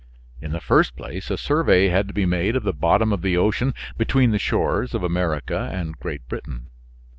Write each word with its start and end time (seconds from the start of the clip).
In 0.41 0.51
the 0.51 0.59
first 0.59 0.95
place 0.95 1.29
a 1.29 1.37
survey 1.37 1.89
had 1.89 2.07
to 2.07 2.13
be 2.15 2.25
made 2.25 2.55
of 2.55 2.63
the 2.63 2.73
bottom 2.73 3.13
of 3.13 3.21
the 3.21 3.37
ocean 3.37 3.75
between 3.99 4.31
the 4.31 4.39
shores 4.39 4.95
of 4.95 5.03
America 5.03 5.69
and 5.71 5.95
Great 5.99 6.27
Britain. 6.27 6.69